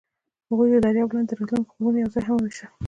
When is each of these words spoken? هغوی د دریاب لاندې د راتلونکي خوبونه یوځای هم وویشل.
هغوی 0.49 0.67
د 0.71 0.75
دریاب 0.85 1.09
لاندې 1.13 1.27
د 1.31 1.37
راتلونکي 1.39 1.69
خوبونه 1.73 1.97
یوځای 1.99 2.23
هم 2.25 2.35
وویشل. 2.37 2.69